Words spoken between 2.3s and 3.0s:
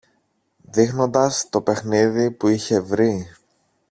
που είχε